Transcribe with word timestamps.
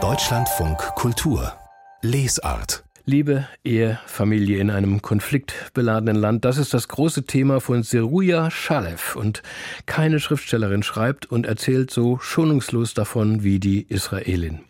Deutschlandfunk 0.00 0.78
Kultur 0.94 1.52
Lesart 2.00 2.84
Liebe, 3.06 3.48
Ehe, 3.64 3.98
Familie 4.06 4.60
in 4.60 4.70
einem 4.70 5.02
konfliktbeladenen 5.02 6.14
Land, 6.14 6.44
das 6.44 6.58
ist 6.58 6.74
das 6.74 6.86
große 6.86 7.24
Thema 7.24 7.60
von 7.60 7.82
Seruja 7.82 8.52
Shalev. 8.52 9.16
Und 9.16 9.42
keine 9.86 10.20
Schriftstellerin 10.20 10.84
schreibt 10.84 11.26
und 11.26 11.44
erzählt 11.44 11.90
so 11.90 12.18
schonungslos 12.18 12.94
davon 12.94 13.42
wie 13.42 13.58
die 13.58 13.82
Israelin. 13.82 14.60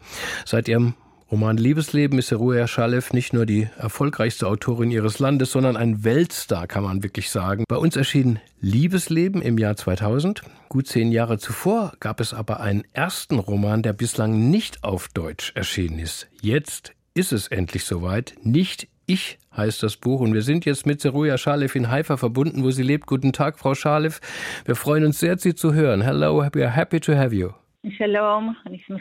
Seit 0.46 0.68
ihrem 0.68 0.94
Roman 1.30 1.58
Liebesleben 1.58 2.18
ist 2.18 2.32
Ruja 2.32 2.66
Schalew 2.66 3.02
nicht 3.12 3.34
nur 3.34 3.44
die 3.44 3.68
erfolgreichste 3.76 4.46
Autorin 4.46 4.90
ihres 4.90 5.18
Landes, 5.18 5.52
sondern 5.52 5.76
ein 5.76 6.02
Weltstar, 6.02 6.66
kann 6.66 6.84
man 6.84 7.02
wirklich 7.02 7.28
sagen. 7.28 7.64
Bei 7.68 7.76
uns 7.76 7.96
erschien 7.96 8.40
Liebesleben 8.62 9.42
im 9.42 9.58
Jahr 9.58 9.76
2000. 9.76 10.40
Gut 10.70 10.86
zehn 10.86 11.12
Jahre 11.12 11.36
zuvor 11.36 11.92
gab 12.00 12.20
es 12.20 12.32
aber 12.32 12.60
einen 12.60 12.84
ersten 12.94 13.38
Roman, 13.38 13.82
der 13.82 13.92
bislang 13.92 14.48
nicht 14.48 14.84
auf 14.84 15.08
Deutsch 15.08 15.52
erschienen 15.54 15.98
ist. 15.98 16.30
Jetzt 16.40 16.94
ist 17.12 17.34
es 17.34 17.48
endlich 17.48 17.84
soweit. 17.84 18.34
Nicht 18.42 18.88
ich 19.04 19.38
heißt 19.54 19.82
das 19.82 19.98
Buch 19.98 20.20
und 20.20 20.32
wir 20.32 20.42
sind 20.42 20.64
jetzt 20.64 20.86
mit 20.86 21.02
Seruja 21.02 21.36
Schalef 21.36 21.76
in 21.76 21.90
Haifa 21.90 22.16
verbunden, 22.16 22.64
wo 22.64 22.70
sie 22.70 22.82
lebt. 22.82 23.06
Guten 23.06 23.34
Tag, 23.34 23.58
Frau 23.58 23.74
Schalef. 23.74 24.20
Wir 24.64 24.76
freuen 24.76 25.04
uns 25.04 25.20
sehr, 25.20 25.36
Sie 25.36 25.54
zu 25.54 25.74
hören. 25.74 26.00
Hello, 26.00 26.38
we 26.54 26.64
are 26.64 26.74
happy 26.74 27.00
to 27.00 27.14
have 27.14 27.34
you. 27.34 27.50
Shalom, 27.96 28.56
ich 28.70 28.86
bin 28.86 28.98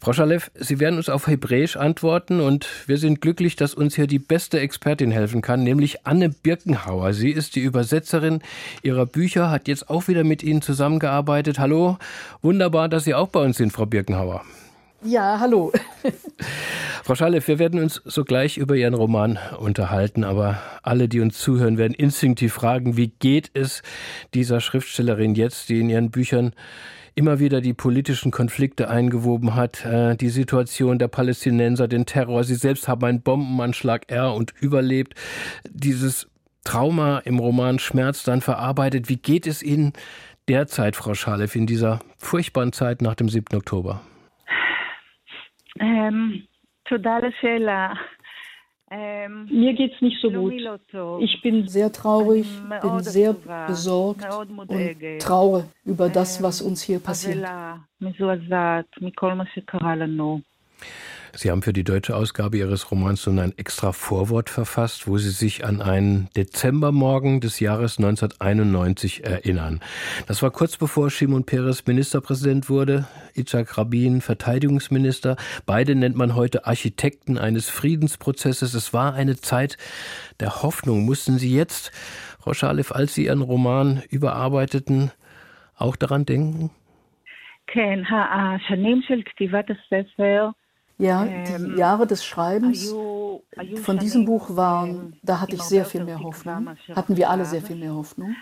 Frau 0.00 0.12
Schalev, 0.12 0.50
Sie 0.54 0.80
werden 0.80 0.96
uns 0.96 1.08
auf 1.08 1.26
Hebräisch 1.26 1.76
antworten 1.76 2.40
und 2.40 2.66
wir 2.86 2.96
sind 2.98 3.20
glücklich, 3.20 3.56
dass 3.56 3.74
uns 3.74 3.96
hier 3.96 4.06
die 4.06 4.18
beste 4.18 4.58
Expertin 4.60 5.10
helfen 5.10 5.42
kann, 5.42 5.62
nämlich 5.62 6.06
Anne 6.06 6.30
Birkenhauer. 6.30 7.12
Sie 7.12 7.30
ist 7.30 7.56
die 7.56 7.60
Übersetzerin 7.60 8.40
Ihrer 8.82 9.06
Bücher, 9.06 9.50
hat 9.50 9.68
jetzt 9.68 9.90
auch 9.90 10.08
wieder 10.08 10.24
mit 10.24 10.42
Ihnen 10.42 10.62
zusammengearbeitet. 10.62 11.58
Hallo, 11.58 11.98
wunderbar, 12.42 12.88
dass 12.88 13.04
Sie 13.04 13.14
auch 13.14 13.28
bei 13.28 13.40
uns 13.40 13.56
sind, 13.56 13.72
Frau 13.72 13.86
Birkenhauer. 13.86 14.42
Ja, 15.02 15.40
hallo. 15.40 15.72
Frau 17.04 17.14
Schalev, 17.14 17.48
wir 17.48 17.58
werden 17.58 17.80
uns 17.80 18.02
sogleich 18.04 18.58
über 18.58 18.76
Ihren 18.76 18.92
Roman 18.92 19.38
unterhalten, 19.58 20.24
aber 20.24 20.60
alle, 20.82 21.08
die 21.08 21.20
uns 21.20 21.38
zuhören, 21.38 21.78
werden 21.78 21.94
instinktiv 21.94 22.52
fragen, 22.52 22.98
wie 22.98 23.08
geht 23.08 23.50
es 23.54 23.82
dieser 24.34 24.60
Schriftstellerin 24.60 25.34
jetzt, 25.34 25.70
die 25.70 25.80
in 25.80 25.88
ihren 25.88 26.10
Büchern 26.10 26.52
immer 27.20 27.38
wieder 27.38 27.60
die 27.60 27.74
politischen 27.74 28.30
Konflikte 28.30 28.88
eingewoben 28.88 29.54
hat, 29.54 29.84
äh, 29.84 30.16
die 30.16 30.30
Situation 30.30 30.98
der 30.98 31.08
Palästinenser, 31.08 31.86
den 31.86 32.06
Terror. 32.06 32.44
Sie 32.44 32.54
selbst 32.54 32.88
haben 32.88 33.04
einen 33.04 33.20
Bombenanschlag 33.20 34.04
er 34.08 34.32
und 34.32 34.54
überlebt. 34.58 35.14
Dieses 35.68 36.30
Trauma 36.64 37.18
im 37.18 37.38
Roman 37.38 37.78
Schmerz 37.78 38.24
dann 38.24 38.40
verarbeitet. 38.40 39.10
Wie 39.10 39.18
geht 39.18 39.46
es 39.46 39.62
Ihnen 39.62 39.92
derzeit, 40.48 40.96
Frau 40.96 41.12
Schalef, 41.12 41.54
in 41.56 41.66
dieser 41.66 42.00
furchtbaren 42.16 42.72
Zeit 42.72 43.02
nach 43.02 43.16
dem 43.16 43.28
7. 43.28 43.54
Oktober? 43.54 44.00
Ähm, 45.78 46.44
totale 46.86 47.32
Fehler. 47.32 47.98
Mir 48.92 49.74
geht 49.74 49.94
es 49.94 50.00
nicht 50.00 50.20
so 50.20 50.30
gut. 50.30 50.52
Ich 51.20 51.40
bin 51.42 51.68
sehr 51.68 51.92
traurig, 51.92 52.46
bin 52.82 53.00
sehr 53.00 53.34
besorgt 53.68 54.26
und 54.66 55.20
traure 55.20 55.68
über 55.84 56.08
das, 56.08 56.42
was 56.42 56.60
uns 56.60 56.82
hier 56.82 56.98
passiert. 56.98 57.46
Sie 61.37 61.51
haben 61.51 61.61
für 61.61 61.73
die 61.73 61.83
deutsche 61.83 62.15
Ausgabe 62.15 62.57
Ihres 62.57 62.91
Romans 62.91 63.27
nun 63.27 63.39
ein 63.39 63.53
extra 63.57 63.91
Vorwort 63.91 64.49
verfasst, 64.49 65.05
wo 65.05 65.17
Sie 65.17 65.31
sich 65.31 65.65
an 65.65 65.81
einen 65.81 66.29
Dezembermorgen 66.37 67.41
des 67.41 67.59
Jahres 67.59 67.97
1991 67.97 69.25
erinnern. 69.25 69.81
Das 70.27 70.41
war 70.41 70.51
kurz 70.51 70.77
bevor 70.77 71.09
Shimon 71.09 71.45
Peres 71.45 71.85
Ministerpräsident 71.87 72.69
wurde, 72.69 73.05
Itzhak 73.33 73.77
Rabin 73.77 74.21
Verteidigungsminister. 74.21 75.35
Beide 75.65 75.95
nennt 75.95 76.15
man 76.15 76.35
heute 76.35 76.65
Architekten 76.67 77.37
eines 77.37 77.69
Friedensprozesses. 77.69 78.73
Es 78.73 78.93
war 78.93 79.13
eine 79.13 79.35
Zeit 79.35 79.77
der 80.39 80.63
Hoffnung. 80.63 81.03
Mussten 81.03 81.37
Sie 81.37 81.53
jetzt, 81.53 81.91
Frau 82.39 82.53
Schalef, 82.53 82.93
als 82.93 83.13
Sie 83.13 83.25
Ihren 83.25 83.41
Roman 83.41 84.03
überarbeiteten, 84.09 85.11
auch 85.75 85.97
daran 85.97 86.25
denken? 86.25 86.71
כן, 87.67 87.99
השנים 88.11 89.01
של 89.07 89.21
כתיבת 89.25 89.65
הספר 89.71 90.49
ja, 91.00 91.24
die 91.24 91.52
ähm, 91.52 91.78
Jahre 91.78 92.06
des 92.06 92.24
Schreibens 92.24 92.92
von 93.82 93.98
diesem 93.98 94.24
Buch 94.24 94.56
waren, 94.56 95.16
da 95.22 95.40
hatte 95.40 95.56
ich 95.56 95.62
sehr 95.62 95.84
viel 95.84 96.04
mehr 96.04 96.22
Hoffnung, 96.22 96.70
hatten 96.94 97.16
wir 97.16 97.30
alle 97.30 97.44
sehr 97.44 97.62
viel 97.62 97.76
mehr 97.76 97.94
Hoffnung. 97.94 98.36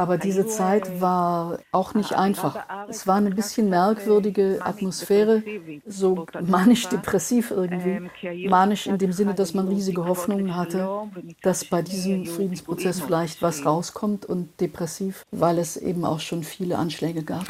Aber 0.00 0.16
diese 0.16 0.46
Zeit 0.46 1.02
war 1.02 1.58
auch 1.72 1.92
nicht 1.92 2.14
einfach. 2.14 2.56
Es 2.88 3.06
war 3.06 3.16
eine 3.16 3.32
bisschen 3.32 3.68
merkwürdige 3.68 4.60
Atmosphäre, 4.64 5.42
so 5.86 6.24
manisch-depressiv 6.40 7.50
irgendwie. 7.50 8.48
Manisch 8.48 8.86
in 8.86 8.96
dem 8.96 9.12
Sinne, 9.12 9.34
dass 9.34 9.52
man 9.52 9.68
riesige 9.68 10.06
Hoffnungen 10.06 10.56
hatte, 10.56 10.88
dass 11.42 11.66
bei 11.66 11.82
diesem 11.82 12.24
Friedensprozess 12.24 13.02
vielleicht 13.02 13.42
was 13.42 13.66
rauskommt 13.66 14.24
und 14.24 14.58
depressiv, 14.62 15.26
weil 15.32 15.58
es 15.58 15.76
eben 15.76 16.06
auch 16.06 16.20
schon 16.20 16.44
viele 16.44 16.78
Anschläge 16.78 17.22
gab. 17.22 17.44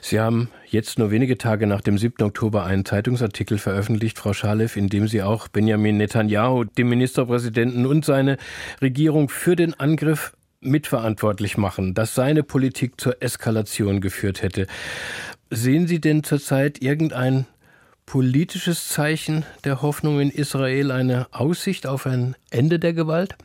Sie 0.00 0.20
haben 0.20 0.48
jetzt 0.68 1.00
nur 1.00 1.10
wenige 1.10 1.36
Tage 1.38 1.66
nach 1.66 1.80
dem 1.80 1.98
7. 1.98 2.24
Oktober 2.24 2.62
einen 2.62 2.84
Zeitungsartikel 2.84 3.58
veröffentlicht, 3.58 4.16
Frau 4.16 4.32
Schalev, 4.32 4.76
in 4.76 4.88
dem 4.88 5.08
Sie 5.08 5.24
auch 5.24 5.48
Benjamin 5.48 5.96
Netanyahu, 5.96 6.62
den 6.62 6.88
Ministerpräsidenten 6.88 7.84
und 7.84 8.04
seine 8.04 8.36
Regierung 8.80 9.28
für 9.28 9.56
den 9.56 9.74
Angriff 9.74 10.35
mitverantwortlich 10.60 11.56
machen, 11.56 11.94
dass 11.94 12.14
seine 12.14 12.42
Politik 12.42 13.00
zur 13.00 13.22
Eskalation 13.22 14.00
geführt 14.00 14.42
hätte. 14.42 14.66
Sehen 15.50 15.86
Sie 15.86 16.00
denn 16.00 16.24
zurzeit 16.24 16.82
irgendein 16.82 17.46
politisches 18.04 18.88
Zeichen 18.88 19.44
der 19.64 19.82
Hoffnung 19.82 20.20
in 20.20 20.30
Israel, 20.30 20.90
eine 20.90 21.26
Aussicht 21.32 21.86
auf 21.86 22.06
ein 22.06 22.36
Ende 22.50 22.78
der 22.78 22.92
Gewalt? 22.92 23.36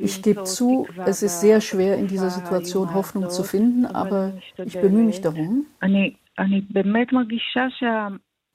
Ich 0.00 0.22
gebe 0.22 0.44
zu, 0.44 0.86
es 1.06 1.22
ist 1.22 1.40
sehr 1.40 1.60
schwer 1.60 1.96
in 1.96 2.06
dieser 2.06 2.30
Situation 2.30 2.94
Hoffnung 2.94 3.30
zu 3.30 3.42
finden, 3.42 3.84
aber 3.84 4.34
ich 4.64 4.78
bemühe 4.78 5.02
mich 5.02 5.20
darum. 5.20 5.66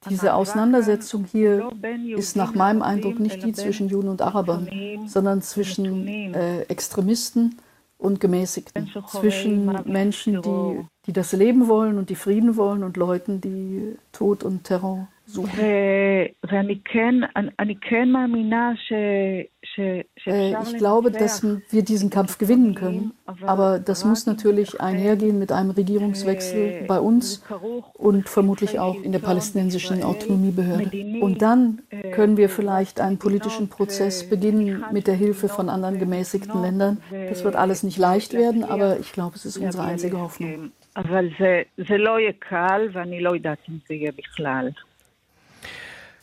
Diese 0.10 0.34
Auseinandersetzung 0.34 1.26
hier 1.26 1.72
ist 2.16 2.36
nach 2.36 2.54
meinem 2.54 2.82
Eindruck 2.82 3.20
nicht 3.20 3.44
die 3.44 3.54
zwischen 3.54 3.90
Juden 3.90 4.10
und 4.10 4.22
Arabern, 4.22 4.70
sondern 5.08 5.42
zwischen 5.42 6.08
äh, 6.08 6.62
Extremisten 6.64 7.58
und 7.98 8.20
Gemäßigten, 8.20 8.92
zwischen 9.08 9.66
Menschen, 9.86 10.42
die, 10.42 10.86
die 11.08 11.14
das 11.14 11.32
Leben 11.32 11.68
wollen 11.68 11.98
und 11.98 12.10
die 12.10 12.16
Frieden 12.16 12.56
wollen 12.56 12.84
und 12.84 12.98
Leuten, 12.98 13.42
die 13.42 13.96
Tod 14.12 14.44
und 14.44 14.64
Terror. 14.64 15.08
Ich 20.27 20.77
glaube, 20.79 21.11
dass 21.13 21.47
wir 21.71 21.83
diesen 21.83 22.11
Kampf 22.11 22.39
gewinnen 22.39 22.75
können, 22.75 23.13
aber 23.43 23.79
das 23.79 24.05
muss 24.05 24.27
natürlich 24.27 24.81
einhergehen 24.81 25.39
mit 25.39 25.53
einem 25.53 25.71
Regierungswechsel 25.71 26.85
bei 26.89 26.99
uns 26.99 27.45
und 27.95 28.29
vermutlich 28.29 28.81
auch 28.81 29.01
in 29.01 29.13
der 29.13 29.21
palästinensischen 29.21 30.03
Autonomiebehörde. 30.03 30.91
Und 31.21 31.43
dann 31.43 31.83
können 32.13 32.37
wir 32.37 32.49
vielleicht 32.49 33.01
einen 33.01 33.19
politischen 33.19 33.69
Prozess 33.69 34.29
beginnen 34.29 34.85
mit 34.91 35.07
der 35.07 35.15
Hilfe 35.15 35.49
von 35.49 35.69
anderen 35.69 35.99
gemäßigten 35.99 36.61
Ländern. 36.61 36.99
Das 37.29 37.45
wird 37.45 37.55
alles 37.55 37.85
nicht 37.85 37.99
leicht 37.99 38.33
werden, 38.33 38.65
aber 38.65 38.99
ich 38.99 39.13
glaube, 39.13 39.37
es 39.37 39.45
ist 39.45 39.59
unsere 39.59 39.85
einzige 39.85 40.19
Hoffnung. 40.21 40.73
אבל 40.97 41.29
זה, 41.39 41.63
זה 41.89 41.97
לא 41.97 42.21
יהיה 42.21 42.33
קל, 42.39 42.89
ואני 42.93 43.21
לא 43.21 43.31
יודעת 43.35 43.59
אם 43.69 43.75
זה 43.89 43.95
יהיה 43.95 44.13
בכלל. 44.19 44.69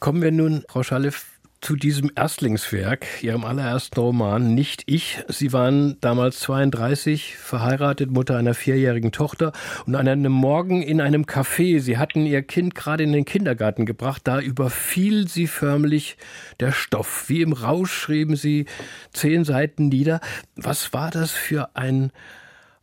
Kommen 0.03 0.21
wir 0.21 0.33
nun, 0.33 0.65
Frau 0.69 0.83
Schalev, 0.83 1.27
zu 1.61 1.77
diesem 1.77 2.11
Erstlingswerk, 2.17 3.23
Ihrem 3.23 3.45
allerersten 3.45 4.01
Roman, 4.01 4.53
Nicht 4.53 4.83
ich. 4.87 5.23
Sie 5.29 5.53
waren 5.53 5.97
damals 6.01 6.41
32, 6.41 7.37
verheiratet, 7.37 8.11
Mutter 8.11 8.37
einer 8.37 8.55
vierjährigen 8.55 9.13
Tochter 9.13 9.53
und 9.87 9.95
an 9.95 10.09
einem 10.09 10.33
Morgen 10.33 10.83
in 10.83 11.01
einem 11.01 11.23
Café, 11.23 11.79
Sie 11.79 11.99
hatten 11.99 12.27
Ihr 12.27 12.43
Kind 12.43 12.75
gerade 12.75 13.05
in 13.05 13.13
den 13.13 13.25
Kindergarten 13.25 13.87
gebracht, 13.87 14.23
da 14.25 14.41
überfiel 14.41 15.29
Sie 15.29 15.47
förmlich 15.47 16.17
der 16.59 16.73
Stoff. 16.73 17.29
Wie 17.29 17.41
im 17.41 17.53
Rausch 17.53 17.93
schrieben 17.93 18.35
Sie 18.35 18.67
zehn 19.13 19.45
Seiten 19.45 19.87
nieder. 19.87 20.19
Was 20.57 20.93
war 20.93 21.13
das 21.13 21.31
für 21.31 21.77
ein 21.77 22.11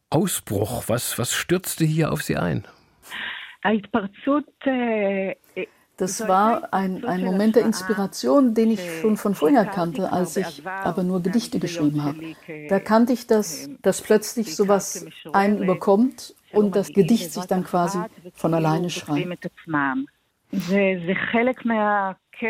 Ausbruch? 0.10 0.86
Was, 0.88 1.20
was 1.20 1.34
stürzte 1.34 1.84
hier 1.84 2.14
auf 2.14 2.24
Sie 2.24 2.38
ein? 2.38 2.66
Das 6.00 6.28
war 6.28 6.74
ein, 6.74 7.04
ein 7.04 7.26
Moment 7.26 7.58
der 7.58 7.66
Inspiration, 7.66 8.54
den 8.54 8.72
ich 8.72 8.82
schon 9.02 9.18
von 9.18 9.36
vorher 9.36 9.66
kannte, 9.66 10.12
als 10.12 10.38
ich 10.38 10.66
aber 10.66 11.04
nur 11.04 11.22
Gedichte 11.22 11.60
geschrieben 11.60 12.04
habe. 12.04 12.36
Da 12.70 12.80
kannte 12.80 13.12
ich 13.14 13.28
das, 13.28 13.70
dass 13.82 14.02
plötzlich 14.02 14.56
sowas 14.56 15.06
einen 15.34 15.62
überkommt 15.62 16.36
und 16.54 16.76
das 16.76 16.88
Gedicht 16.94 17.34
sich 17.34 17.46
dann 17.46 17.66
quasi 17.66 18.00
von 18.34 18.54
alleine 18.54 18.90
schreibt. 18.90 19.52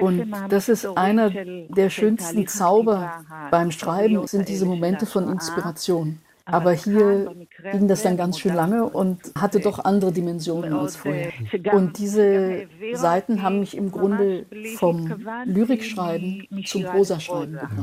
Und 0.02 0.32
das 0.50 0.70
ist 0.70 0.86
einer 0.86 1.32
der 1.32 1.90
schönsten 1.90 2.48
Zauber 2.48 3.26
beim 3.50 3.72
Schreiben, 3.72 4.28
sind 4.28 4.48
diese 4.48 4.66
Momente 4.66 5.06
von 5.08 5.28
Inspiration. 5.28 6.22
Aber 6.52 6.74
hier 6.74 7.32
ging 7.72 7.88
das 7.88 8.04
dann 8.04 8.18
ganz 8.18 8.40
schön 8.40 8.54
lange 8.54 8.86
und 8.86 9.20
hatte 9.38 9.60
doch 9.60 9.80
andere 9.80 10.12
Dimensionen 10.12 10.74
als 10.74 10.96
vorher. 10.96 11.32
Und 11.72 11.98
diese 11.98 12.68
Seiten 12.94 13.42
haben 13.42 13.60
mich 13.60 13.76
im 13.76 13.92
Grunde 13.92 14.46
vom 14.78 15.26
Lyrikschreiben 15.46 16.48
zum 16.66 16.84
Prosaschreiben 16.84 17.54
gebracht. 17.54 17.78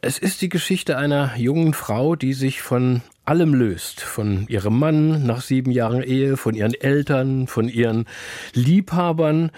Es 0.00 0.18
ist 0.18 0.42
die 0.42 0.50
Geschichte 0.50 0.98
einer 0.98 1.34
jungen 1.36 1.72
Frau, 1.72 2.14
die 2.14 2.34
sich 2.34 2.60
von 2.60 3.00
allem 3.24 3.54
löst. 3.54 4.02
Von 4.02 4.46
ihrem 4.48 4.78
Mann 4.78 5.26
nach 5.26 5.40
sieben 5.40 5.70
Jahren 5.70 6.02
Ehe, 6.02 6.36
von 6.36 6.54
ihren 6.54 6.74
Eltern, 6.74 7.46
von 7.46 7.68
ihren 7.68 8.04
Liebhabern, 8.52 9.50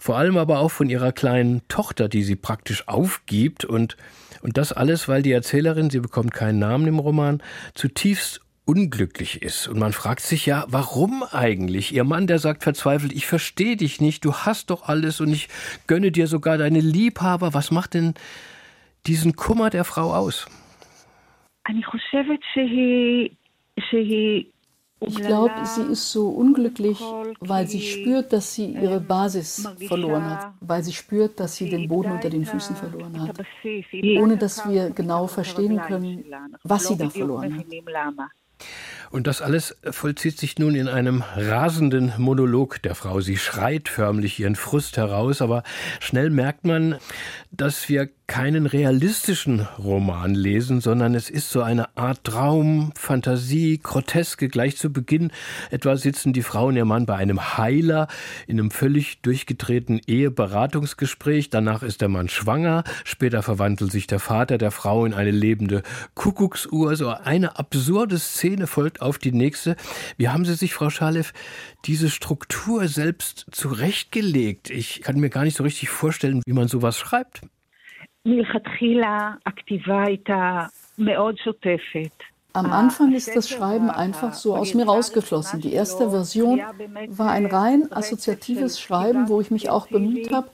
vor 0.00 0.16
allem 0.16 0.38
aber 0.38 0.58
auch 0.58 0.72
von 0.72 0.90
ihrer 0.90 1.12
kleinen 1.12 1.62
Tochter, 1.68 2.08
die 2.08 2.24
sie 2.24 2.34
praktisch 2.34 2.88
aufgibt 2.88 3.64
und 3.64 3.96
und 4.42 4.58
das 4.58 4.72
alles, 4.72 5.08
weil 5.08 5.22
die 5.22 5.32
Erzählerin, 5.32 5.90
sie 5.90 6.00
bekommt 6.00 6.34
keinen 6.34 6.58
Namen 6.58 6.86
im 6.86 6.98
Roman, 6.98 7.42
zutiefst 7.74 8.40
unglücklich 8.64 9.42
ist. 9.42 9.68
Und 9.68 9.78
man 9.78 9.92
fragt 9.92 10.20
sich 10.20 10.46
ja, 10.46 10.64
warum 10.68 11.24
eigentlich? 11.30 11.92
Ihr 11.94 12.04
Mann, 12.04 12.26
der 12.26 12.38
sagt 12.38 12.62
verzweifelt, 12.62 13.12
ich 13.12 13.26
verstehe 13.26 13.76
dich 13.76 14.00
nicht, 14.00 14.24
du 14.24 14.34
hast 14.34 14.70
doch 14.70 14.88
alles 14.88 15.20
und 15.20 15.32
ich 15.32 15.48
gönne 15.86 16.12
dir 16.12 16.26
sogar 16.26 16.58
deine 16.58 16.80
Liebhaber. 16.80 17.54
Was 17.54 17.70
macht 17.70 17.94
denn 17.94 18.14
diesen 19.06 19.34
Kummer 19.34 19.70
der 19.70 19.84
Frau 19.84 20.14
aus? 20.14 20.46
Ich 25.06 25.16
glaube, 25.16 25.54
sie 25.64 25.82
ist 25.82 26.10
so 26.10 26.28
unglücklich, 26.28 26.98
weil 27.40 27.66
sie 27.66 27.80
spürt, 27.80 28.32
dass 28.32 28.54
sie 28.54 28.66
ihre 28.66 29.00
Basis 29.00 29.68
verloren 29.86 30.24
hat, 30.30 30.52
weil 30.60 30.82
sie 30.82 30.92
spürt, 30.92 31.40
dass 31.40 31.56
sie 31.56 31.68
den 31.68 31.88
Boden 31.88 32.12
unter 32.12 32.30
den 32.30 32.44
Füßen 32.44 32.76
verloren 32.76 33.20
hat, 33.20 33.38
ohne 34.20 34.36
dass 34.36 34.68
wir 34.68 34.90
genau 34.90 35.26
verstehen 35.26 35.80
können, 35.80 36.24
was 36.62 36.88
sie 36.88 36.96
da 36.96 37.10
verloren 37.10 37.58
hat. 37.58 37.66
Und 39.10 39.26
das 39.26 39.42
alles 39.42 39.76
vollzieht 39.90 40.38
sich 40.38 40.58
nun 40.58 40.74
in 40.74 40.88
einem 40.88 41.22
rasenden 41.36 42.14
Monolog. 42.16 42.80
Der 42.82 42.94
Frau. 42.94 43.20
Sie 43.20 43.36
schreit 43.36 43.88
förmlich 43.88 44.40
ihren 44.40 44.56
Frust 44.56 44.96
heraus, 44.96 45.42
aber 45.42 45.64
schnell 46.00 46.30
merkt 46.30 46.64
man, 46.64 46.96
dass 47.50 47.88
wir 47.88 48.08
keinen 48.26 48.66
realistischen 48.66 49.66
Roman 49.78 50.34
lesen, 50.34 50.80
sondern 50.80 51.14
es 51.14 51.28
ist 51.28 51.50
so 51.50 51.62
eine 51.62 51.96
Art 51.96 52.24
Traum, 52.24 52.92
Fantasie, 52.96 53.78
Groteske. 53.82 54.48
Gleich 54.48 54.76
zu 54.76 54.92
Beginn 54.92 55.32
etwa 55.70 55.96
sitzen 55.96 56.32
die 56.32 56.42
Frau 56.42 56.66
und 56.66 56.76
ihr 56.76 56.84
Mann 56.84 57.04
bei 57.04 57.16
einem 57.16 57.58
Heiler 57.58 58.08
in 58.46 58.58
einem 58.58 58.70
völlig 58.70 59.20
durchgedrehten 59.20 60.00
Eheberatungsgespräch. 60.06 61.50
Danach 61.50 61.82
ist 61.82 62.00
der 62.00 62.08
Mann 62.08 62.28
schwanger. 62.28 62.84
Später 63.04 63.42
verwandelt 63.42 63.92
sich 63.92 64.06
der 64.06 64.20
Vater 64.20 64.56
der 64.56 64.70
Frau 64.70 65.04
in 65.04 65.14
eine 65.14 65.30
lebende 65.30 65.82
Kuckucksuhr. 66.14 66.96
So 66.96 67.08
eine 67.08 67.58
absurde 67.58 68.18
Szene 68.18 68.66
folgt 68.66 69.02
auf 69.02 69.18
die 69.18 69.32
nächste. 69.32 69.76
Wie 70.16 70.28
haben 70.28 70.44
Sie 70.44 70.54
sich, 70.54 70.74
Frau 70.74 70.90
Schalev, 70.90 71.32
diese 71.84 72.08
Struktur 72.08 72.88
selbst 72.88 73.46
zurechtgelegt? 73.50 74.70
Ich 74.70 75.02
kann 75.02 75.20
mir 75.20 75.30
gar 75.30 75.44
nicht 75.44 75.56
so 75.56 75.64
richtig 75.64 75.90
vorstellen, 75.90 76.42
wie 76.46 76.52
man 76.52 76.68
sowas 76.68 76.98
schreibt. 76.98 77.42
Am 82.54 82.72
Anfang 82.72 83.12
ist 83.14 83.34
das 83.34 83.48
Schreiben 83.48 83.90
einfach 83.90 84.34
so 84.34 84.54
aus 84.54 84.74
mir 84.74 84.84
rausgeflossen. 84.84 85.60
Die 85.60 85.72
erste 85.72 86.10
Version 86.10 86.60
war 87.08 87.32
ein 87.32 87.46
rein 87.46 87.90
assoziatives 87.90 88.80
Schreiben, 88.80 89.28
wo 89.28 89.40
ich 89.40 89.50
mich 89.50 89.70
auch 89.70 89.88
bemüht 89.88 90.30
habe, 90.32 90.50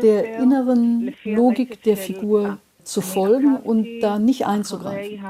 der 0.00 0.38
inneren 0.38 1.14
Logik 1.24 1.82
der 1.82 1.98
Figur 1.98 2.58
zu 2.84 3.02
folgen 3.02 3.56
und 3.56 4.00
da 4.00 4.18
nicht 4.18 4.46
einzugreifen. 4.46 5.20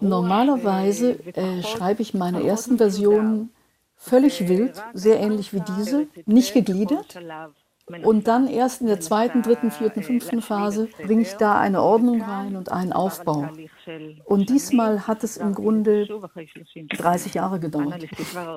Normalerweise 0.00 1.18
äh, 1.34 1.62
schreibe 1.62 2.02
ich 2.02 2.14
meine 2.14 2.44
ersten 2.44 2.78
Versionen 2.78 3.50
völlig 4.04 4.48
wild, 4.48 4.82
sehr 4.92 5.18
ähnlich 5.20 5.52
wie 5.52 5.62
diese, 5.76 6.06
nicht 6.26 6.52
gegliedert. 6.52 7.18
Und 8.02 8.28
dann 8.28 8.48
erst 8.48 8.80
in 8.80 8.86
der 8.86 9.00
zweiten, 9.00 9.42
dritten, 9.42 9.70
vierten, 9.70 10.02
fünften 10.02 10.40
Phase 10.40 10.88
bringe 11.02 11.20
ich 11.20 11.34
da 11.34 11.58
eine 11.58 11.82
Ordnung 11.82 12.22
rein 12.22 12.56
und 12.56 12.72
einen 12.72 12.94
Aufbau. 12.94 13.50
Und 14.24 14.48
diesmal 14.48 15.06
hat 15.06 15.22
es 15.22 15.36
im 15.36 15.54
Grunde 15.54 16.08
30 16.96 17.34
Jahre 17.34 17.60
gedauert. 17.60 18.06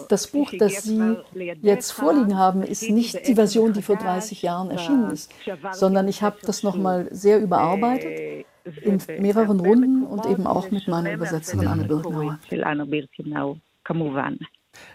Das 0.08 0.28
Buch, 0.28 0.54
das 0.58 0.84
Sie 0.84 1.18
jetzt 1.62 1.92
vorliegen 1.92 2.38
haben, 2.38 2.64
ist 2.64 2.90
nicht 2.90 3.28
die 3.28 3.36
Version, 3.36 3.74
die 3.74 3.82
vor 3.82 3.98
30 3.98 4.42
Jahren 4.44 4.72
erschienen 4.72 5.12
ist, 5.12 5.30
sondern 5.74 6.08
ich 6.08 6.22
habe 6.22 6.38
das 6.44 6.64
nochmal 6.64 7.10
sehr 7.12 7.42
überarbeitet 7.42 8.46
in 8.82 9.02
mehreren 9.20 9.60
Runden 9.60 10.04
und 10.06 10.26
eben 10.26 10.48
auch 10.48 10.72
mit 10.72 10.88
meiner 10.88 11.12
Übersetzerin 11.14 11.68
Anne 11.68 11.84
Birkenauer. 11.84 12.40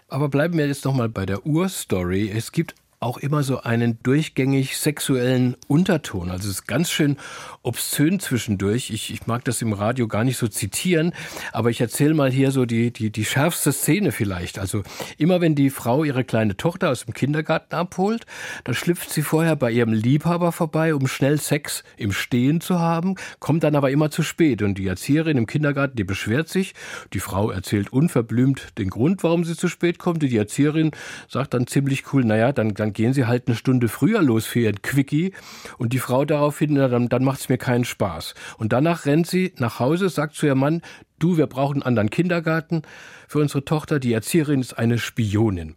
Aber 0.07 0.29
bleiben 0.29 0.57
wir 0.57 0.67
jetzt 0.67 0.85
noch 0.85 0.93
mal 0.93 1.09
bei 1.09 1.25
der 1.25 1.45
Urstory. 1.45 2.29
Es 2.29 2.51
gibt 2.51 2.75
auch 3.03 3.17
immer 3.17 3.43
so 3.43 3.61
einen 3.61 4.01
durchgängig 4.01 4.77
sexuellen 4.77 5.55
Unterton. 5.67 6.31
Also 6.31 6.49
es 6.49 6.55
ist 6.55 6.67
ganz 6.67 6.89
schön 6.89 7.17
obszön 7.61 8.19
zwischendurch. 8.19 8.89
Ich, 8.91 9.13
ich 9.13 9.27
mag 9.27 9.43
das 9.43 9.61
im 9.61 9.73
Radio 9.73 10.07
gar 10.07 10.23
nicht 10.23 10.37
so 10.37 10.47
zitieren, 10.47 11.13
aber 11.51 11.69
ich 11.69 11.81
erzähle 11.81 12.13
mal 12.13 12.31
hier 12.31 12.51
so 12.51 12.65
die, 12.65 12.91
die, 12.91 13.11
die 13.11 13.25
schärfste 13.25 13.73
Szene 13.73 14.11
vielleicht. 14.11 14.57
Also 14.57 14.83
immer 15.17 15.41
wenn 15.41 15.53
die 15.53 15.69
Frau 15.69 16.03
ihre 16.03 16.23
kleine 16.23 16.55
Tochter 16.55 16.89
aus 16.89 17.05
dem 17.05 17.13
Kindergarten 17.13 17.75
abholt, 17.75 18.25
dann 18.63 18.73
schlüpft 18.73 19.09
sie 19.09 19.21
vorher 19.21 19.55
bei 19.55 19.71
ihrem 19.71 19.93
Liebhaber 19.93 20.51
vorbei, 20.51 20.95
um 20.95 21.07
schnell 21.07 21.39
Sex 21.39 21.83
im 21.97 22.13
Stehen 22.13 22.61
zu 22.61 22.79
haben, 22.79 23.15
kommt 23.39 23.63
dann 23.63 23.75
aber 23.75 23.91
immer 23.91 24.11
zu 24.11 24.23
spät. 24.23 24.61
Und 24.61 24.77
die 24.77 24.87
Erzieherin 24.87 25.37
im 25.37 25.45
Kindergarten, 25.45 25.97
die 25.97 26.05
beschwert 26.05 26.47
sich. 26.47 26.73
Die 27.11 27.19
Frau 27.19 27.51
erzählt 27.51 27.91
unverblümt 27.91 28.77
den 28.77 28.89
Grund, 28.89 29.23
warum 29.23 29.43
sie 29.43 29.57
zu 29.57 29.67
spät 29.67 29.99
kommt. 29.99 30.23
Die 30.23 30.37
Erzieherin 30.37 30.91
sagt 31.27 31.53
dann 31.53 31.67
ziemlich 31.67 32.13
cool, 32.13 32.23
naja, 32.23 32.53
dann, 32.53 32.73
dann 32.73 32.92
gehen 32.92 33.12
Sie 33.12 33.26
halt 33.26 33.46
eine 33.46 33.56
Stunde 33.56 33.88
früher 33.88 34.22
los 34.22 34.46
für 34.46 34.60
Ihren 34.60 34.82
Quickie 34.82 35.32
und 35.78 35.92
die 35.92 35.98
Frau 35.98 36.24
daraufhin, 36.24 36.74
na, 36.74 36.88
dann, 36.88 37.08
dann 37.08 37.24
macht 37.24 37.40
es 37.40 37.48
mir 37.48 37.58
keinen 37.58 37.84
Spaß. 37.84 38.34
Und 38.58 38.72
danach 38.72 39.06
rennt 39.06 39.26
sie 39.26 39.52
nach 39.58 39.80
Hause, 39.80 40.08
sagt 40.08 40.34
zu 40.34 40.46
ihrem 40.46 40.58
Mann, 40.58 40.82
du, 41.18 41.36
wir 41.36 41.46
brauchen 41.46 41.76
einen 41.76 41.88
anderen 41.88 42.10
Kindergarten 42.10 42.82
für 43.28 43.38
unsere 43.38 43.64
Tochter, 43.64 43.98
die 43.98 44.12
Erzieherin 44.12 44.60
ist 44.60 44.78
eine 44.78 44.98
Spionin. 44.98 45.76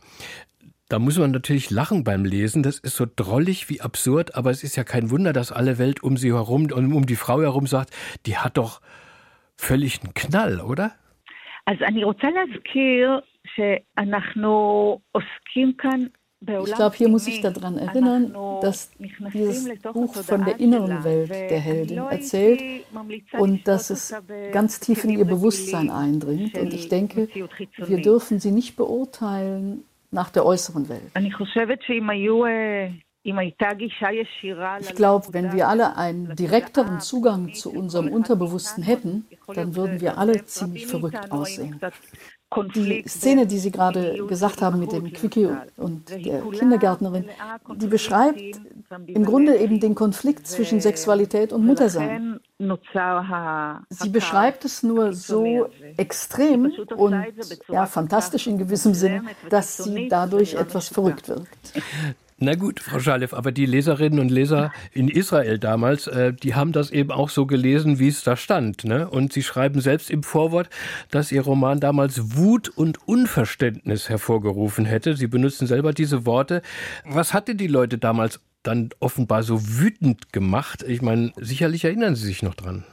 Da 0.89 1.00
muss 1.00 1.18
man 1.18 1.31
natürlich 1.31 1.69
lachen 1.69 2.03
beim 2.03 2.25
Lesen. 2.25 2.63
Das 2.63 2.77
ist 2.77 2.98
so 2.98 3.06
drollig 3.15 3.69
wie 3.69 3.80
absurd, 3.80 4.36
aber 4.36 4.51
es 4.51 4.62
ist 4.62 4.75
ja 4.75 4.83
kein 4.83 5.09
Wunder, 5.09 5.31
dass 5.31 5.53
alle 5.53 5.77
Welt 5.77 6.03
um 6.03 6.18
sie 6.18 6.33
herum 6.33 6.63
und 6.63 6.94
um 6.94 7.06
die 7.06 7.15
Frau 7.15 7.41
herum 7.41 7.65
sagt, 7.65 7.91
die 8.25 8.38
hat 8.38 8.58
doch 8.58 8.81
völlig 9.55 10.03
einen 10.03 10.13
Knall, 10.13 10.60
oder? 10.60 10.91
Also 11.65 11.86
אני 11.86 12.03
רוצה 12.03 12.27
להזכיר 12.29 13.20
שאנחנו 13.55 14.51
עוסקים 15.12 15.74
כאן 15.77 16.00
ich 16.49 16.75
glaube, 16.75 16.97
hier 16.97 17.09
muss 17.09 17.26
ich 17.26 17.41
daran 17.41 17.79
erinnern, 17.79 18.35
dass 18.61 18.91
dieses 19.33 19.69
Buch 19.93 20.15
von 20.15 20.45
der 20.45 20.61
inneren 20.61 21.05
Welt 21.05 21.31
der 21.31 21.61
Heldin 21.61 21.99
erzählt 21.99 22.62
und 23.38 23.67
dass 23.67 23.91
es 23.91 24.15
ganz 24.53 24.81
tief 24.81 25.05
in 25.05 25.11
ihr 25.11 25.25
Bewusstsein 25.25 25.91
eindringt. 25.91 26.57
Und 26.59 26.73
ich 26.73 26.88
denke, 26.88 27.29
wir 27.76 28.03
dürfen 28.03 28.41
sie 28.41 28.53
nicht 28.53 28.76
beurteilen 28.76 29.85
nach 30.11 30.31
der 30.31 30.45
äußeren 30.47 30.88
Welt. 30.88 31.12
Ich 34.81 34.95
glaube, 34.95 35.26
wenn 35.33 35.53
wir 35.53 35.69
alle 35.69 35.97
einen 35.97 36.37
direkteren 36.37 37.00
Zugang 37.00 37.55
zu 37.55 37.73
unserem 37.73 38.09
Unterbewussten 38.09 38.85
hätten, 38.85 39.26
dann 39.53 39.75
würden 39.75 40.00
wir 40.00 40.17
alle 40.17 40.45
ziemlich 40.45 40.87
verrückt 40.87 41.33
aussehen. 41.33 41.81
Die 42.75 43.03
Szene, 43.07 43.47
die 43.47 43.59
Sie 43.59 43.71
gerade 43.73 44.25
gesagt 44.26 44.62
haben 44.62 44.79
mit 44.79 44.93
dem 44.93 45.12
Quickie 45.12 45.49
und 45.76 46.09
der 46.09 46.43
Kindergärtnerin, 46.43 47.26
die 47.75 47.87
beschreibt 47.88 48.41
im 49.07 49.25
Grunde 49.25 49.57
eben 49.57 49.81
den 49.81 49.95
Konflikt 49.95 50.47
zwischen 50.47 50.81
Sexualität 50.81 51.53
und 51.53 51.67
Muttersein. 51.67 52.41
Sie 53.91 54.09
beschreibt 54.09 54.65
es 54.65 54.83
nur 54.83 55.12
so 55.12 55.69
extrem 55.97 56.73
und 56.97 57.26
ja, 57.69 57.85
fantastisch 57.87 58.47
in 58.47 58.59
gewissem 58.59 58.95
Sinne, 58.95 59.25
dass 59.50 59.76
sie 59.79 60.09
dadurch 60.09 60.55
etwas 60.55 60.88
verrückt 60.88 61.29
wirkt. 61.29 61.73
Na 62.38 62.55
gut, 62.55 62.81
Frau 62.81 63.00
Schalev, 63.00 63.33
aber 63.33 63.50
die 63.50 63.64
Leserinnen 63.64 64.19
und 64.19 64.31
Leser 64.31 64.71
in 64.93 65.09
Israel 65.09 65.59
damals, 65.59 66.07
äh, 66.07 66.35
die 66.35 66.55
haben 66.55 66.73
das 66.73 66.90
eben 66.90 67.11
auch 67.11 67.31
so 67.31 67.47
gelesen, 67.47 67.99
wie 67.99 68.09
es 68.09 68.25
da 68.25 68.37
stand. 68.37 68.85
Ne? 68.85 69.09
Und 69.09 69.33
sie 69.33 69.43
schreiben 69.43 69.81
selbst 69.81 70.11
im 70.11 70.23
Vorwort, 70.23 70.69
dass 71.11 71.33
ihr 71.33 71.40
Roman 71.40 71.81
damals 71.81 72.37
Wut 72.37 72.69
und 72.69 73.09
Unverständnis 73.09 74.11
hervorgerufen 74.11 74.85
hätte. 74.85 75.16
Sie 75.16 75.28
benutzen 75.28 75.66
selber 75.66 75.95
diese 75.95 76.26
Worte. 76.26 76.61
Was 77.07 77.33
hatte 77.33 77.55
die 77.55 77.69
Leute 77.69 77.97
damals 77.97 78.40
dann 78.62 78.90
offenbar 79.00 79.43
so 79.43 79.66
wütend 79.78 80.35
gemacht? 80.35 80.85
Ich 80.87 81.00
meine, 81.00 81.33
sicherlich 81.37 81.87
erinnern 81.87 82.16
Sie 82.16 82.26
sich 82.26 82.43
noch 82.43 82.55
dran. 82.55 82.85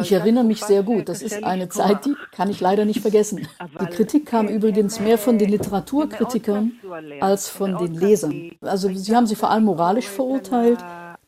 Ich 0.00 0.12
erinnere 0.12 0.44
mich 0.44 0.64
sehr 0.64 0.82
gut. 0.82 1.08
Das 1.10 1.20
ist 1.20 1.44
eine 1.44 1.68
Zeit, 1.68 2.06
die 2.06 2.14
kann 2.32 2.48
ich 2.48 2.60
leider 2.60 2.86
nicht 2.86 3.00
vergessen. 3.00 3.46
Die 3.80 3.86
Kritik 3.86 4.26
kam 4.26 4.48
übrigens 4.48 4.98
mehr 4.98 5.18
von 5.18 5.38
den 5.38 5.50
Literaturkritikern 5.50 6.72
als 7.20 7.48
von 7.48 7.76
den 7.76 7.94
Lesern. 7.94 8.52
Also 8.62 8.88
sie 8.88 9.14
haben 9.14 9.26
sie 9.26 9.36
vor 9.36 9.50
allem 9.50 9.64
moralisch 9.64 10.08
verurteilt. 10.08 10.78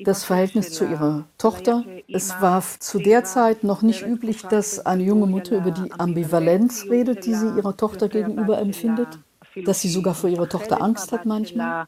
Das 0.00 0.24
Verhältnis 0.24 0.72
zu 0.72 0.86
ihrer 0.86 1.24
Tochter. 1.38 1.84
Es 2.08 2.40
war 2.40 2.62
zu 2.80 2.98
der 2.98 3.24
Zeit 3.24 3.62
noch 3.62 3.82
nicht 3.82 4.02
üblich, 4.02 4.42
dass 4.42 4.84
eine 4.84 5.04
junge 5.04 5.26
Mutter 5.26 5.56
über 5.58 5.70
die 5.70 5.92
Ambivalenz 5.92 6.86
redet, 6.90 7.26
die 7.26 7.34
sie 7.34 7.48
ihrer 7.48 7.76
Tochter 7.76 8.08
gegenüber 8.08 8.58
empfindet, 8.58 9.20
dass 9.64 9.82
sie 9.82 9.88
sogar 9.88 10.14
vor 10.14 10.30
ihrer 10.30 10.48
Tochter 10.48 10.82
Angst 10.82 11.12
hat 11.12 11.26
manchmal. 11.26 11.86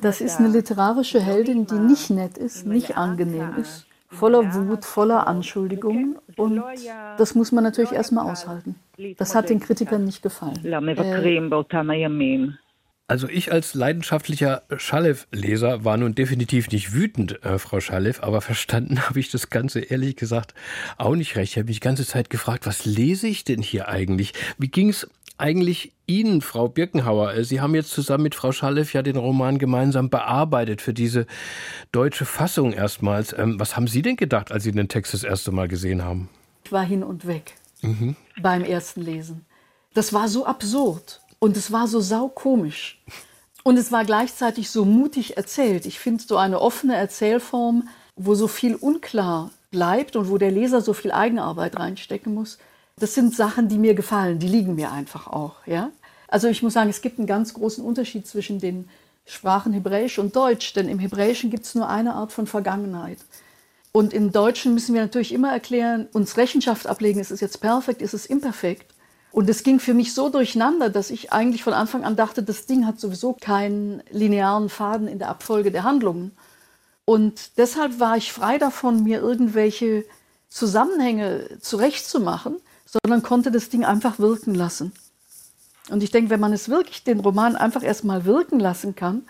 Das 0.00 0.20
ist 0.20 0.38
eine 0.38 0.48
literarische 0.48 1.20
Heldin, 1.20 1.66
die 1.66 1.78
nicht 1.78 2.10
nett 2.10 2.38
ist, 2.38 2.66
nicht 2.66 2.96
angenehm 2.96 3.54
ist, 3.58 3.86
voller 4.08 4.54
Wut, 4.54 4.84
voller 4.84 5.26
Anschuldigungen. 5.26 6.18
Und 6.36 6.62
das 7.18 7.34
muss 7.34 7.52
man 7.52 7.64
natürlich 7.64 7.92
erstmal 7.92 8.30
aushalten. 8.30 8.76
Das 9.18 9.34
hat 9.34 9.50
den 9.50 9.60
Kritikern 9.60 10.04
nicht 10.04 10.22
gefallen. 10.22 10.58
Äh, 10.64 12.52
also 13.08 13.28
ich 13.28 13.52
als 13.52 13.74
leidenschaftlicher 13.74 14.62
Schalev-Leser 14.76 15.84
war 15.84 15.96
nun 15.96 16.16
definitiv 16.16 16.70
nicht 16.70 16.92
wütend, 16.92 17.44
äh, 17.44 17.58
Frau 17.60 17.78
Schalev, 17.78 18.20
aber 18.22 18.40
verstanden 18.40 19.00
habe 19.08 19.20
ich 19.20 19.30
das 19.30 19.48
Ganze 19.48 19.80
ehrlich 19.80 20.16
gesagt 20.16 20.54
auch 20.96 21.14
nicht 21.14 21.36
recht. 21.36 21.52
Ich 21.52 21.58
habe 21.58 21.66
mich 21.66 21.76
die 21.76 21.84
ganze 21.84 22.04
Zeit 22.04 22.30
gefragt, 22.30 22.66
was 22.66 22.84
lese 22.84 23.28
ich 23.28 23.44
denn 23.44 23.62
hier 23.62 23.88
eigentlich? 23.88 24.32
Wie 24.58 24.68
ging 24.68 24.88
es 24.88 25.08
eigentlich 25.38 25.92
Ihnen, 26.06 26.40
Frau 26.40 26.68
Birkenhauer? 26.68 27.34
Äh, 27.34 27.44
Sie 27.44 27.60
haben 27.60 27.74
jetzt 27.74 27.90
zusammen 27.90 28.24
mit 28.24 28.34
Frau 28.34 28.52
Schalev 28.52 28.92
ja 28.92 29.02
den 29.02 29.16
Roman 29.16 29.58
gemeinsam 29.58 30.10
bearbeitet 30.10 30.80
für 30.80 30.94
diese 30.94 31.26
deutsche 31.92 32.24
Fassung 32.24 32.72
erstmals. 32.72 33.34
Ähm, 33.36 33.58
was 33.58 33.76
haben 33.76 33.88
Sie 33.88 34.02
denn 34.02 34.16
gedacht, 34.16 34.52
als 34.52 34.64
Sie 34.64 34.72
den 34.72 34.88
Text 34.88 35.14
das 35.14 35.24
erste 35.24 35.52
Mal 35.52 35.68
gesehen 35.68 36.04
haben? 36.04 36.28
Ich 36.64 36.72
war 36.72 36.84
hin 36.84 37.02
und 37.02 37.26
weg 37.26 37.54
mhm. 37.82 38.16
beim 38.40 38.64
ersten 38.64 39.02
Lesen. 39.02 39.44
Das 39.94 40.12
war 40.12 40.28
so 40.28 40.46
absurd 40.46 41.20
und 41.38 41.56
es 41.56 41.72
war 41.72 41.86
so 41.88 42.00
saukomisch. 42.00 43.02
Und 43.62 43.78
es 43.78 43.90
war 43.90 44.04
gleichzeitig 44.04 44.70
so 44.70 44.84
mutig 44.84 45.36
erzählt. 45.36 45.86
Ich 45.86 45.98
finde 45.98 46.22
so 46.22 46.36
eine 46.36 46.60
offene 46.60 46.94
Erzählform, 46.94 47.88
wo 48.14 48.34
so 48.34 48.46
viel 48.46 48.76
unklar 48.76 49.50
bleibt 49.70 50.14
und 50.14 50.30
wo 50.30 50.38
der 50.38 50.52
Leser 50.52 50.80
so 50.80 50.92
viel 50.92 51.10
Eigenarbeit 51.10 51.76
reinstecken 51.76 52.32
muss, 52.32 52.58
das 52.98 53.14
sind 53.14 53.34
Sachen, 53.34 53.68
die 53.68 53.78
mir 53.78 53.94
gefallen, 53.94 54.38
die 54.38 54.48
liegen 54.48 54.74
mir 54.74 54.90
einfach 54.90 55.26
auch. 55.26 55.66
Ja? 55.66 55.90
Also 56.28 56.48
ich 56.48 56.62
muss 56.62 56.72
sagen, 56.72 56.88
es 56.88 57.02
gibt 57.02 57.18
einen 57.18 57.26
ganz 57.26 57.52
großen 57.52 57.84
Unterschied 57.84 58.26
zwischen 58.26 58.58
den 58.58 58.88
Sprachen 59.26 59.74
Hebräisch 59.74 60.18
und 60.18 60.34
Deutsch, 60.34 60.72
denn 60.72 60.88
im 60.88 60.98
Hebräischen 60.98 61.50
gibt 61.50 61.66
es 61.66 61.74
nur 61.74 61.88
eine 61.88 62.14
Art 62.14 62.32
von 62.32 62.46
Vergangenheit. 62.46 63.18
Und 63.92 64.14
im 64.14 64.32
Deutschen 64.32 64.72
müssen 64.72 64.94
wir 64.94 65.02
natürlich 65.02 65.32
immer 65.32 65.52
erklären, 65.52 66.08
uns 66.12 66.36
Rechenschaft 66.36 66.86
ablegen, 66.86 67.20
ist 67.20 67.30
es 67.30 67.40
jetzt 67.40 67.60
perfekt, 67.60 68.00
ist 68.00 68.14
es 68.14 68.26
imperfekt. 68.26 68.94
Und 69.30 69.50
es 69.50 69.62
ging 69.62 69.78
für 69.78 69.92
mich 69.92 70.14
so 70.14 70.30
durcheinander, 70.30 70.88
dass 70.88 71.10
ich 71.10 71.32
eigentlich 71.32 71.62
von 71.62 71.74
Anfang 71.74 72.04
an 72.04 72.16
dachte, 72.16 72.42
das 72.42 72.64
Ding 72.64 72.86
hat 72.86 72.98
sowieso 72.98 73.34
keinen 73.34 74.02
linearen 74.10 74.70
Faden 74.70 75.08
in 75.08 75.18
der 75.18 75.28
Abfolge 75.28 75.70
der 75.70 75.84
Handlungen. 75.84 76.32
Und 77.04 77.58
deshalb 77.58 78.00
war 78.00 78.16
ich 78.16 78.32
frei 78.32 78.56
davon, 78.56 79.02
mir 79.02 79.20
irgendwelche 79.20 80.04
Zusammenhänge 80.48 81.58
zurechtzumachen 81.60 82.56
sondern 83.02 83.22
konnte 83.22 83.50
das 83.50 83.68
Ding 83.68 83.84
einfach 83.84 84.18
wirken 84.18 84.54
lassen. 84.54 84.92
Und 85.90 86.02
ich 86.02 86.10
denke, 86.10 86.30
wenn 86.30 86.40
man 86.40 86.52
es 86.52 86.68
wirklich, 86.68 87.04
den 87.04 87.20
Roman 87.20 87.56
einfach 87.56 87.82
erstmal 87.82 88.24
wirken 88.24 88.58
lassen 88.58 88.94
kann 88.94 89.22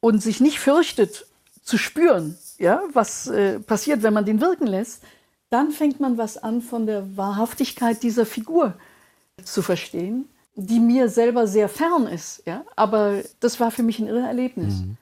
und 0.00 0.22
sich 0.22 0.40
nicht 0.40 0.60
fürchtet 0.60 1.26
zu 1.62 1.78
spüren, 1.78 2.36
ja, 2.58 2.82
was 2.92 3.28
äh, 3.28 3.58
passiert, 3.60 4.02
wenn 4.02 4.12
man 4.12 4.24
den 4.24 4.40
wirken 4.40 4.66
lässt, 4.66 5.02
dann 5.50 5.70
fängt 5.70 6.00
man 6.00 6.18
was 6.18 6.38
an 6.38 6.62
von 6.62 6.86
der 6.86 7.16
Wahrhaftigkeit 7.16 8.02
dieser 8.02 8.26
Figur 8.26 8.74
zu 9.44 9.62
verstehen, 9.62 10.28
die 10.54 10.80
mir 10.80 11.08
selber 11.08 11.46
sehr 11.46 11.68
fern 11.68 12.06
ist. 12.06 12.42
Ja? 12.46 12.64
Aber 12.76 13.22
das 13.40 13.60
war 13.60 13.70
für 13.70 13.82
mich 13.82 13.98
ein 13.98 14.08
irre 14.08 14.26
Erlebnis. 14.26 14.80
Mhm. 14.80 14.96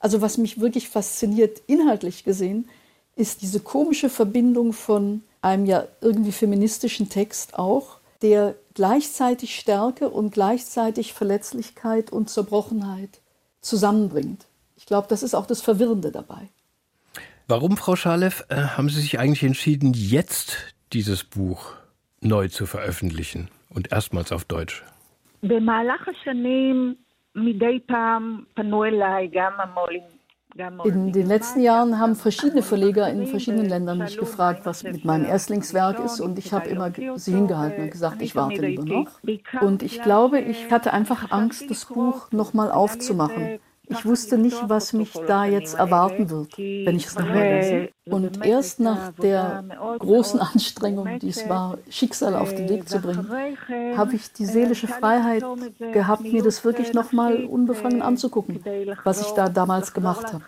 Also 0.00 0.20
was 0.20 0.38
mich 0.38 0.60
wirklich 0.60 0.88
fasziniert, 0.88 1.62
inhaltlich 1.66 2.24
gesehen, 2.24 2.68
ist 3.16 3.42
diese 3.42 3.60
komische 3.60 4.08
Verbindung 4.08 4.72
von 4.72 5.22
einem 5.41 5.65
ja 5.65 5.85
irgendwie 6.01 6.31
feministischen 6.31 7.09
Text 7.09 7.57
auch, 7.57 7.99
der 8.21 8.55
gleichzeitig 8.73 9.59
Stärke 9.59 10.09
und 10.09 10.33
gleichzeitig 10.33 11.13
Verletzlichkeit 11.13 12.11
und 12.11 12.29
Zerbrochenheit 12.29 13.21
zusammenbringt. 13.61 14.45
Ich 14.77 14.85
glaube, 14.85 15.07
das 15.09 15.23
ist 15.23 15.35
auch 15.35 15.45
das 15.45 15.61
Verwirrende 15.61 16.11
dabei. 16.11 16.49
Warum, 17.47 17.77
Frau 17.77 17.95
Schalev, 17.95 18.45
äh, 18.49 18.55
haben 18.55 18.89
Sie 18.89 19.01
sich 19.01 19.19
eigentlich 19.19 19.43
entschieden, 19.43 19.93
jetzt 19.93 20.57
dieses 20.93 21.23
Buch 21.23 21.73
neu 22.21 22.47
zu 22.47 22.65
veröffentlichen 22.65 23.49
und 23.69 23.91
erstmals 23.91 24.31
auf 24.31 24.45
Deutsch? 24.45 24.83
במהלך 25.43 26.07
השנים 26.07 26.95
מדי 27.35 27.79
פעם 27.85 28.43
פנו 28.53 28.85
אליי 28.85 29.29
גם 29.33 29.51
המו"לים 29.59 30.03
in 30.84 31.12
den 31.12 31.26
letzten 31.26 31.60
Jahren 31.60 31.98
haben 31.98 32.16
verschiedene 32.16 32.62
Verleger 32.62 33.08
in 33.10 33.26
verschiedenen 33.26 33.66
Ländern 33.66 33.98
mich 33.98 34.16
gefragt, 34.16 34.64
was 34.64 34.82
mit 34.82 35.04
meinem 35.04 35.24
Erstlingswerk 35.24 36.00
ist. 36.00 36.20
Und 36.20 36.38
ich 36.38 36.52
habe 36.52 36.68
immer 36.68 36.90
sie 37.14 37.34
hingehalten 37.34 37.84
und 37.84 37.90
gesagt, 37.90 38.22
ich 38.22 38.34
warte 38.34 38.62
lieber 38.62 38.84
noch. 38.84 39.20
Und 39.60 39.82
ich 39.82 40.00
glaube, 40.02 40.40
ich 40.40 40.70
hatte 40.70 40.92
einfach 40.92 41.30
Angst, 41.30 41.70
das 41.70 41.86
Buch 41.86 42.32
nochmal 42.32 42.70
aufzumachen. 42.72 43.60
Ich 43.90 44.04
wusste 44.04 44.38
nicht, 44.38 44.68
was 44.68 44.92
mich 44.92 45.12
da 45.26 45.44
jetzt 45.44 45.74
erwarten 45.74 46.30
wird, 46.30 46.56
wenn 46.58 46.96
ich 46.96 47.06
es 47.06 47.14
nochmal 47.18 47.42
lese. 47.42 47.88
Und 48.04 48.44
erst 48.44 48.80
nach 48.80 49.12
der 49.12 49.64
großen 49.98 50.40
Anstrengung, 50.40 51.18
die 51.18 51.28
es 51.28 51.48
war, 51.48 51.78
Schicksal 51.88 52.34
auf 52.34 52.54
den 52.54 52.68
Weg 52.68 52.88
zu 52.88 53.00
bringen, 53.00 53.28
habe 53.96 54.14
ich 54.14 54.32
die 54.32 54.46
seelische 54.46 54.88
Freiheit 54.88 55.44
gehabt, 55.78 56.22
mir 56.22 56.42
das 56.42 56.64
wirklich 56.64 56.92
nochmal 56.92 57.44
unbefangen 57.44 58.02
anzugucken, 58.02 58.62
was 59.04 59.20
ich 59.20 59.30
da 59.32 59.48
damals 59.48 59.92
gemacht 59.92 60.32
habe. 60.32 60.44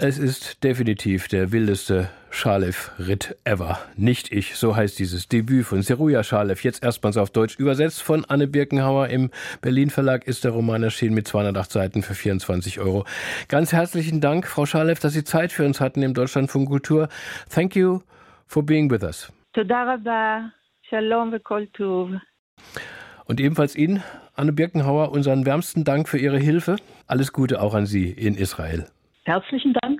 Es 0.00 0.16
ist 0.16 0.62
definitiv 0.62 1.26
der 1.26 1.50
wildeste 1.50 2.08
Schalef-Ritt 2.30 3.36
ever. 3.42 3.80
Nicht 3.96 4.30
ich, 4.30 4.54
so 4.54 4.76
heißt 4.76 4.96
dieses 4.96 5.26
Debüt 5.26 5.66
von 5.66 5.82
Seruja 5.82 6.22
Schalef. 6.22 6.62
Jetzt 6.62 6.84
erstmals 6.84 7.16
auf 7.16 7.30
Deutsch 7.30 7.58
übersetzt 7.58 8.04
von 8.04 8.24
Anne 8.24 8.46
Birkenhauer. 8.46 9.08
Im 9.08 9.32
Berlin 9.60 9.90
Verlag 9.90 10.28
ist 10.28 10.44
der 10.44 10.52
Roman 10.52 10.84
erschienen 10.84 11.16
mit 11.16 11.26
208 11.26 11.72
Seiten 11.72 12.02
für 12.04 12.14
24 12.14 12.78
Euro. 12.78 13.06
Ganz 13.48 13.72
herzlichen 13.72 14.20
Dank, 14.20 14.46
Frau 14.46 14.66
Schalef, 14.66 15.00
dass 15.00 15.14
Sie 15.14 15.24
Zeit 15.24 15.50
für 15.50 15.66
uns 15.66 15.80
hatten 15.80 16.04
im 16.04 16.14
Deutschlandfunk 16.14 16.68
Kultur. 16.68 17.08
Thank 17.50 17.74
you 17.74 18.02
for 18.46 18.64
being 18.64 18.88
with 18.88 19.02
us. 19.02 19.32
Und 23.24 23.40
ebenfalls 23.40 23.74
Ihnen, 23.74 24.04
Anne 24.36 24.52
Birkenhauer, 24.52 25.10
unseren 25.10 25.44
wärmsten 25.44 25.82
Dank 25.82 26.08
für 26.08 26.18
Ihre 26.18 26.38
Hilfe. 26.38 26.76
Alles 27.08 27.32
Gute 27.32 27.60
auch 27.60 27.74
an 27.74 27.86
Sie 27.86 28.12
in 28.12 28.36
Israel. 28.36 28.86
Herzlichen 29.28 29.74
Dank. 29.74 29.97